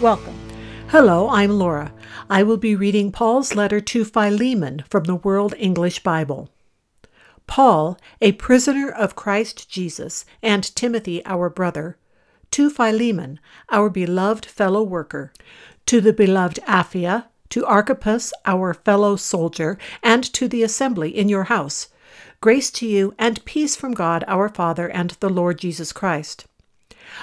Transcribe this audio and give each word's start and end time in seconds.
Welcome. 0.00 0.38
Hello, 0.88 1.30
I'm 1.30 1.52
Laura. 1.52 1.90
I 2.28 2.42
will 2.42 2.58
be 2.58 2.76
reading 2.76 3.10
Paul's 3.10 3.54
letter 3.54 3.80
to 3.80 4.04
Philemon 4.04 4.84
from 4.90 5.04
the 5.04 5.14
World 5.14 5.54
English 5.56 6.02
Bible. 6.02 6.50
Paul, 7.46 7.98
a 8.20 8.32
prisoner 8.32 8.90
of 8.90 9.16
Christ 9.16 9.70
Jesus, 9.70 10.26
and 10.42 10.64
Timothy, 10.76 11.24
our 11.24 11.48
brother, 11.48 11.96
to 12.50 12.68
Philemon, 12.68 13.40
our 13.70 13.88
beloved 13.88 14.44
fellow 14.44 14.82
worker, 14.82 15.32
to 15.86 16.02
the 16.02 16.12
beloved 16.12 16.58
Apphia, 16.66 17.28
to 17.48 17.64
Archippus, 17.64 18.34
our 18.44 18.74
fellow 18.74 19.16
soldier, 19.16 19.78
and 20.02 20.22
to 20.34 20.46
the 20.46 20.62
assembly 20.62 21.08
in 21.08 21.30
your 21.30 21.44
house. 21.44 21.88
Grace 22.42 22.70
to 22.72 22.86
you 22.86 23.14
and 23.18 23.42
peace 23.46 23.74
from 23.74 23.94
God 23.94 24.24
our 24.28 24.50
Father 24.50 24.88
and 24.88 25.12
the 25.20 25.30
Lord 25.30 25.58
Jesus 25.58 25.90
Christ. 25.94 26.45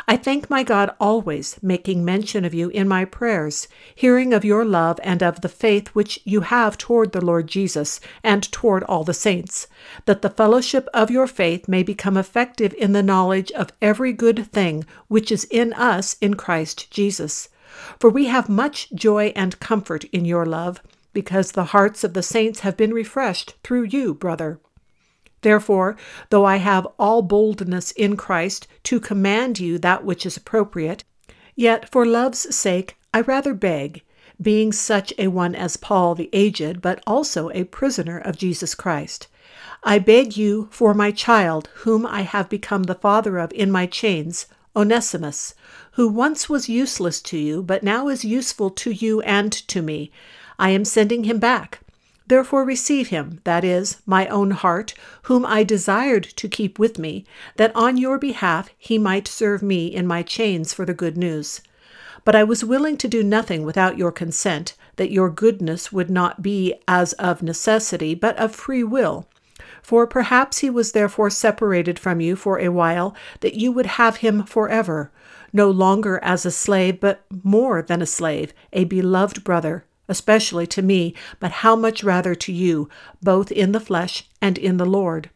I 0.07 0.17
thank 0.17 0.49
my 0.49 0.63
God 0.63 0.95
always, 0.99 1.57
making 1.61 2.03
mention 2.05 2.45
of 2.45 2.53
you 2.53 2.69
in 2.69 2.87
my 2.87 3.05
prayers, 3.05 3.67
hearing 3.95 4.33
of 4.33 4.45
your 4.45 4.65
love 4.65 4.99
and 5.03 5.21
of 5.21 5.41
the 5.41 5.49
faith 5.49 5.89
which 5.89 6.19
you 6.23 6.41
have 6.41 6.77
toward 6.77 7.11
the 7.11 7.23
Lord 7.23 7.47
Jesus 7.47 7.99
and 8.23 8.51
toward 8.51 8.83
all 8.83 9.03
the 9.03 9.13
saints, 9.13 9.67
that 10.05 10.21
the 10.21 10.29
fellowship 10.29 10.87
of 10.93 11.11
your 11.11 11.27
faith 11.27 11.67
may 11.67 11.83
become 11.83 12.17
effective 12.17 12.73
in 12.75 12.93
the 12.93 13.03
knowledge 13.03 13.51
of 13.51 13.73
every 13.81 14.13
good 14.13 14.47
thing 14.51 14.85
which 15.07 15.31
is 15.31 15.43
in 15.45 15.73
us 15.73 16.17
in 16.21 16.35
Christ 16.35 16.89
Jesus. 16.91 17.49
For 17.99 18.09
we 18.09 18.25
have 18.25 18.49
much 18.49 18.91
joy 18.93 19.33
and 19.35 19.59
comfort 19.59 20.03
in 20.05 20.25
your 20.25 20.45
love, 20.45 20.81
because 21.11 21.51
the 21.51 21.65
hearts 21.65 22.03
of 22.03 22.13
the 22.13 22.23
saints 22.23 22.61
have 22.61 22.77
been 22.77 22.93
refreshed 22.93 23.55
through 23.63 23.83
you, 23.83 24.13
brother. 24.13 24.59
Therefore, 25.43 25.97
though 26.29 26.45
I 26.45 26.57
have 26.57 26.87
all 26.97 27.21
boldness 27.21 27.91
in 27.91 28.15
Christ 28.17 28.65
to 28.83 28.99
command 28.99 29.59
you 29.59 29.77
that 29.77 30.05
which 30.05 30.25
is 30.25 30.37
appropriate, 30.37 31.03
yet 31.53 31.91
for 31.91 32.05
love's 32.05 32.55
sake 32.55 32.97
I 33.13 33.21
rather 33.21 33.53
beg, 33.53 34.03
being 34.41 34.71
such 34.71 35.13
a 35.19 35.27
one 35.27 35.53
as 35.53 35.77
Paul 35.77 36.15
the 36.15 36.29
aged, 36.33 36.81
but 36.81 37.03
also 37.05 37.49
a 37.49 37.65
prisoner 37.65 38.17
of 38.17 38.37
Jesus 38.37 38.73
Christ. 38.73 39.27
I 39.83 39.99
beg 39.99 40.37
you 40.37 40.69
for 40.71 40.93
my 40.93 41.11
child, 41.11 41.69
whom 41.83 42.05
I 42.05 42.21
have 42.21 42.47
become 42.47 42.83
the 42.83 42.95
father 42.95 43.37
of 43.37 43.51
in 43.51 43.69
my 43.69 43.85
chains, 43.85 44.47
Onesimus, 44.75 45.53
who 45.91 46.07
once 46.07 46.47
was 46.47 46.69
useless 46.69 47.21
to 47.21 47.37
you, 47.37 47.61
but 47.61 47.83
now 47.83 48.07
is 48.07 48.23
useful 48.23 48.69
to 48.69 48.91
you 48.91 49.19
and 49.21 49.51
to 49.51 49.81
me. 49.81 50.09
I 50.57 50.69
am 50.69 50.85
sending 50.85 51.25
him 51.25 51.37
back 51.37 51.82
Therefore 52.25 52.63
receive 52.63 53.09
him, 53.09 53.41
that 53.43 53.65
is, 53.65 53.97
my 54.05 54.27
own 54.27 54.51
heart, 54.51 54.93
whom 55.23 55.45
I 55.45 55.63
desired 55.63 56.23
to 56.23 56.47
keep 56.47 56.79
with 56.79 56.97
me, 56.97 57.25
that 57.57 57.75
on 57.75 57.97
your 57.97 58.17
behalf 58.17 58.69
he 58.77 58.97
might 58.97 59.27
serve 59.27 59.61
me 59.61 59.87
in 59.87 60.07
my 60.07 60.23
chains 60.23 60.73
for 60.73 60.85
the 60.85 60.93
good 60.93 61.17
news. 61.17 61.61
But 62.23 62.35
I 62.35 62.45
was 62.45 62.63
willing 62.63 62.95
to 62.97 63.09
do 63.09 63.23
nothing 63.23 63.63
without 63.63 63.97
your 63.97 64.11
consent, 64.11 64.73
that 64.95 65.11
your 65.11 65.29
goodness 65.29 65.91
would 65.91 66.09
not 66.09 66.41
be 66.41 66.75
as 66.87 67.11
of 67.13 67.43
necessity, 67.43 68.15
but 68.15 68.37
of 68.37 68.55
free 68.55 68.83
will. 68.83 69.27
For 69.81 70.07
perhaps 70.07 70.59
he 70.59 70.69
was 70.69 70.93
therefore 70.93 71.29
separated 71.29 71.99
from 71.99 72.21
you 72.21 72.37
for 72.37 72.57
a 72.57 72.69
while, 72.69 73.13
that 73.41 73.55
you 73.55 73.73
would 73.73 73.85
have 73.85 74.17
him 74.17 74.43
forever, 74.43 75.11
no 75.51 75.69
longer 75.69 76.19
as 76.23 76.45
a 76.45 76.51
slave, 76.51 77.01
but 77.01 77.25
more 77.43 77.81
than 77.81 78.01
a 78.01 78.05
slave, 78.05 78.53
a 78.71 78.85
beloved 78.85 79.43
brother 79.43 79.85
especially 80.13 80.67
to 80.67 80.83
me, 80.83 81.15
but 81.39 81.63
how 81.65 81.75
much 81.75 82.03
rather 82.03 82.35
to 82.35 82.51
you, 82.53 82.87
both 83.19 83.51
in 83.51 83.71
the 83.71 83.79
flesh 83.79 84.29
and 84.39 84.59
in 84.59 84.77
the 84.77 84.85
Lord. 84.85 85.31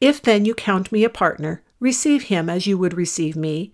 If 0.00 0.22
then 0.22 0.46
you 0.46 0.54
count 0.54 0.90
me 0.90 1.04
a 1.04 1.10
partner, 1.10 1.60
receive 1.78 2.22
him 2.24 2.48
as 2.48 2.66
you 2.66 2.78
would 2.78 2.94
receive 2.94 3.36
me. 3.36 3.70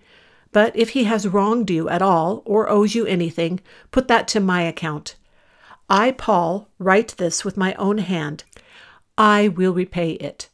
But 0.51 0.75
if 0.75 0.89
he 0.91 1.05
has 1.05 1.29
wronged 1.29 1.71
you 1.71 1.89
at 1.89 2.03
all, 2.03 2.43
or 2.45 2.69
owes 2.69 2.97
you 2.97 3.07
anything, 3.07 3.61
put 3.93 4.09
that 4.09 4.27
to 4.29 4.41
my 4.41 4.63
account. 4.63 5.15
I, 5.89 6.11
Paul, 6.11 6.69
write 6.81 7.15
this 7.17 7.45
with 7.45 7.57
my 7.57 7.75
own 7.75 7.99
hand. 7.99 8.43
I 9.17 9.47
will 9.47 9.73
repay 9.73 10.13
it. 10.15 10.49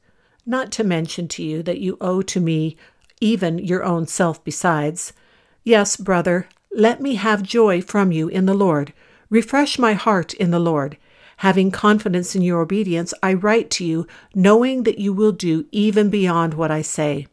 Not 0.44 0.72
to 0.72 0.84
mention 0.84 1.26
to 1.28 1.42
you 1.42 1.62
that 1.62 1.80
you 1.80 1.96
owe 2.02 2.20
to 2.20 2.38
me 2.38 2.76
even 3.18 3.58
your 3.58 3.82
own 3.82 4.06
self 4.06 4.44
besides. 4.44 5.14
Yes, 5.62 5.96
brother, 5.96 6.48
let 6.76 7.00
me 7.00 7.14
have 7.14 7.42
joy 7.42 7.80
from 7.80 8.12
you 8.12 8.28
in 8.28 8.46
the 8.46 8.60
Lord. 8.66 8.92
Refresh 9.34 9.80
my 9.80 9.94
heart 9.94 10.32
in 10.34 10.52
the 10.52 10.60
Lord. 10.60 10.96
Having 11.38 11.72
confidence 11.72 12.36
in 12.36 12.42
your 12.42 12.60
obedience, 12.60 13.12
I 13.20 13.34
write 13.34 13.68
to 13.70 13.84
you, 13.84 14.06
knowing 14.32 14.84
that 14.84 15.00
you 15.00 15.12
will 15.12 15.32
do 15.32 15.66
even 15.72 16.08
beyond 16.08 16.54
what 16.54 16.70
I 16.70 16.82
say. 16.82 17.26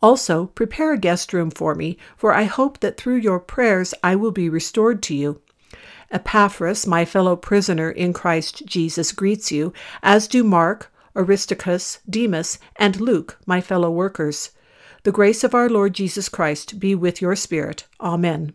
Also, 0.00 0.46
prepare 0.46 0.94
a 0.94 0.96
guest 0.96 1.34
room 1.34 1.50
for 1.50 1.74
me, 1.74 1.98
for 2.16 2.32
I 2.32 2.44
hope 2.44 2.80
that 2.80 2.96
through 2.96 3.16
your 3.16 3.40
prayers 3.40 3.92
I 4.02 4.16
will 4.16 4.30
be 4.30 4.48
restored 4.48 5.02
to 5.02 5.14
you. 5.14 5.42
Epaphras, 6.10 6.86
my 6.86 7.04
fellow 7.04 7.36
prisoner 7.36 7.90
in 7.90 8.14
Christ 8.14 8.64
Jesus, 8.64 9.12
greets 9.12 9.52
you, 9.52 9.74
as 10.02 10.28
do 10.28 10.42
Mark, 10.42 10.90
Aristarchus, 11.14 11.98
Demas, 12.08 12.58
and 12.76 13.02
Luke, 13.02 13.36
my 13.44 13.60
fellow 13.60 13.90
workers. 13.90 14.52
The 15.02 15.12
grace 15.12 15.44
of 15.44 15.54
our 15.54 15.68
Lord 15.68 15.92
Jesus 15.92 16.30
Christ 16.30 16.80
be 16.80 16.94
with 16.94 17.20
your 17.20 17.36
spirit. 17.36 17.84
Amen. 18.00 18.54